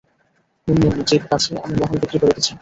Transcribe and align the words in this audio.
Moon 0.67 0.77
moon 0.83 0.95
জীর 1.09 1.23
কাছে, 1.29 1.51
আমি 1.63 1.75
মহল 1.81 1.97
বিক্রি 2.01 2.17
করে 2.21 2.33
দিছি। 2.37 2.51